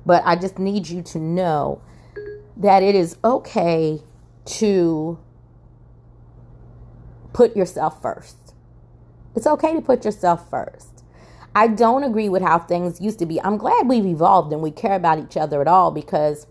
But 0.04 0.22
I 0.24 0.34
just 0.34 0.58
need 0.58 0.88
you 0.88 1.02
to 1.02 1.18
know 1.18 1.80
that 2.56 2.82
it 2.82 2.96
is 2.96 3.16
okay 3.22 4.00
to 4.46 5.18
put 7.32 7.54
yourself 7.54 8.02
first 8.02 8.47
it's 9.34 9.46
okay 9.46 9.74
to 9.74 9.80
put 9.80 10.04
yourself 10.04 10.48
first. 10.50 11.04
I 11.54 11.68
don't 11.68 12.04
agree 12.04 12.28
with 12.28 12.42
how 12.42 12.58
things 12.58 13.00
used 13.00 13.18
to 13.18 13.26
be. 13.26 13.40
I'm 13.40 13.56
glad 13.56 13.88
we've 13.88 14.06
evolved 14.06 14.52
and 14.52 14.62
we 14.62 14.70
care 14.70 14.94
about 14.94 15.18
each 15.18 15.36
other 15.36 15.60
at 15.60 15.68
all 15.68 15.90
because 15.90 16.46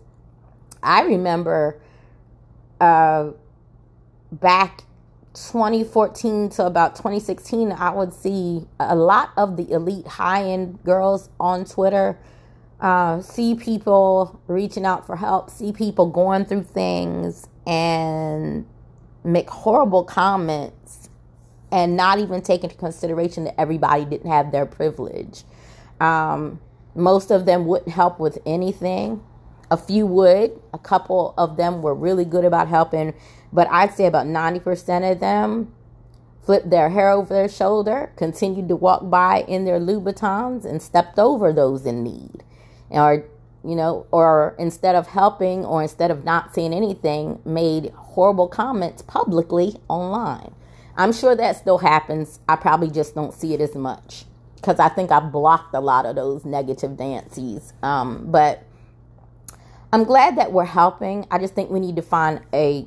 I 0.82 1.02
remember 1.02 1.80
uh, 2.80 3.30
back 4.32 4.84
2014 5.34 6.50
to 6.50 6.66
about 6.66 6.96
2016, 6.96 7.72
I 7.72 7.90
would 7.90 8.12
see 8.12 8.66
a 8.80 8.96
lot 8.96 9.30
of 9.36 9.56
the 9.56 9.70
elite 9.70 10.06
high 10.06 10.44
end 10.44 10.82
girls 10.84 11.30
on 11.38 11.64
Twitter. 11.64 12.18
Uh, 12.80 13.20
see 13.20 13.54
people 13.54 14.40
reaching 14.46 14.84
out 14.84 15.06
for 15.06 15.16
help, 15.16 15.50
see 15.50 15.72
people 15.72 16.06
going 16.06 16.44
through 16.44 16.62
things, 16.62 17.48
and 17.66 18.66
make 19.24 19.50
horrible 19.50 20.04
comments 20.04 20.97
and 21.70 21.96
not 21.96 22.18
even 22.18 22.40
take 22.40 22.64
into 22.64 22.76
consideration 22.76 23.44
that 23.44 23.60
everybody 23.60 24.04
didn't 24.04 24.30
have 24.30 24.52
their 24.52 24.66
privilege. 24.66 25.44
Um, 26.00 26.60
most 26.94 27.30
of 27.30 27.46
them 27.46 27.66
wouldn't 27.66 27.90
help 27.90 28.18
with 28.18 28.38
anything. 28.46 29.22
A 29.70 29.76
few 29.76 30.06
would. 30.06 30.60
A 30.72 30.78
couple 30.78 31.34
of 31.36 31.56
them 31.56 31.82
were 31.82 31.94
really 31.94 32.24
good 32.24 32.44
about 32.44 32.68
helping, 32.68 33.14
but 33.52 33.68
I'd 33.70 33.94
say 33.94 34.06
about 34.06 34.26
90% 34.26 35.12
of 35.12 35.20
them 35.20 35.74
flipped 36.40 36.70
their 36.70 36.88
hair 36.88 37.10
over 37.10 37.34
their 37.34 37.48
shoulder, 37.48 38.10
continued 38.16 38.68
to 38.68 38.76
walk 38.76 39.10
by 39.10 39.42
in 39.46 39.66
their 39.66 39.78
Louboutins, 39.78 40.64
and 40.64 40.80
stepped 40.80 41.18
over 41.18 41.52
those 41.52 41.84
in 41.84 42.02
need. 42.02 42.42
Or 42.88 43.26
you 43.64 43.74
know, 43.74 44.06
or 44.12 44.54
instead 44.58 44.94
of 44.94 45.08
helping 45.08 45.64
or 45.64 45.82
instead 45.82 46.10
of 46.10 46.24
not 46.24 46.54
saying 46.54 46.72
anything, 46.72 47.40
made 47.44 47.90
horrible 47.90 48.48
comments 48.48 49.02
publicly 49.02 49.76
online. 49.88 50.54
I'm 50.98 51.12
sure 51.12 51.36
that 51.36 51.56
still 51.56 51.78
happens. 51.78 52.40
I 52.48 52.56
probably 52.56 52.90
just 52.90 53.14
don't 53.14 53.32
see 53.32 53.54
it 53.54 53.60
as 53.60 53.76
much 53.76 54.24
because 54.56 54.80
I 54.80 54.88
think 54.88 55.12
I 55.12 55.20
blocked 55.20 55.72
a 55.72 55.80
lot 55.80 56.04
of 56.04 56.16
those 56.16 56.44
negative 56.44 56.98
Nancy's. 56.98 57.72
Um, 57.84 58.26
but 58.30 58.64
I'm 59.92 60.02
glad 60.02 60.36
that 60.36 60.52
we're 60.52 60.64
helping. 60.64 61.24
I 61.30 61.38
just 61.38 61.54
think 61.54 61.70
we 61.70 61.78
need 61.78 61.96
to 61.96 62.02
find 62.02 62.40
a 62.52 62.86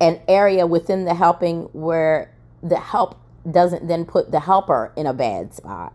an 0.00 0.20
area 0.26 0.66
within 0.66 1.04
the 1.04 1.14
helping 1.14 1.62
where 1.72 2.34
the 2.62 2.78
help 2.80 3.16
doesn't 3.48 3.86
then 3.86 4.04
put 4.04 4.32
the 4.32 4.40
helper 4.40 4.92
in 4.96 5.06
a 5.06 5.14
bad 5.14 5.54
spot. 5.54 5.94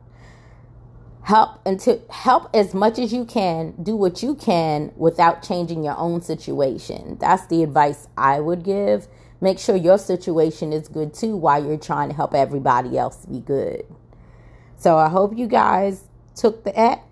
Help 1.24 1.60
and 1.66 1.82
to 1.82 2.00
help 2.10 2.50
as 2.56 2.74
much 2.74 2.98
as 2.98 3.12
you 3.12 3.26
can, 3.26 3.72
do 3.84 3.94
what 3.96 4.24
you 4.24 4.36
can 4.36 4.94
without 4.96 5.44
changing 5.44 5.84
your 5.84 5.98
own 5.98 6.22
situation. 6.22 7.18
That's 7.20 7.46
the 7.48 7.62
advice 7.62 8.08
I 8.18 8.40
would 8.40 8.64
give. 8.64 9.10
Make 9.42 9.60
sure 9.60 9.76
your 9.76 9.98
situation 9.98 10.74
is 10.74 10.88
good 10.88 11.14
too 11.14 11.36
while 11.36 11.64
you're 11.66 11.78
trying 11.78 12.10
to 12.10 12.16
help 12.16 12.34
everybody 12.34 12.98
else 12.98 13.26
be 13.26 13.40
good. 13.40 13.84
So 14.78 14.98
I 14.98 15.10
hope 15.10 15.38
you 15.38 15.48
guys 15.48 16.04
took 16.36 16.64
that, 16.66 17.04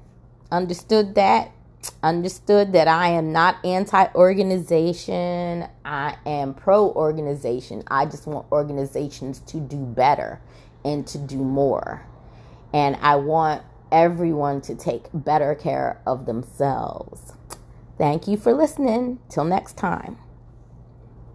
understood 0.51 1.15
that, 1.15 1.51
understood 2.03 2.73
that 2.73 2.87
I 2.87 3.09
am 3.09 3.31
not 3.31 3.63
anti 3.65 4.07
organization. 4.13 5.67
I 5.85 6.17
am 6.25 6.53
pro 6.53 6.91
organization. 6.91 7.83
I 7.87 8.05
just 8.05 8.27
want 8.27 8.51
organizations 8.51 9.39
to 9.47 9.59
do 9.59 9.77
better 9.77 10.41
and 10.83 11.07
to 11.07 11.17
do 11.17 11.37
more. 11.37 12.05
And 12.73 12.97
I 13.01 13.15
want 13.15 13.63
everyone 13.91 14.61
to 14.61 14.75
take 14.75 15.05
better 15.13 15.55
care 15.55 16.01
of 16.05 16.25
themselves. 16.25 17.33
Thank 17.97 18.27
you 18.27 18.37
for 18.37 18.53
listening. 18.53 19.19
Till 19.29 19.45
next 19.45 19.77
time. 19.77 20.17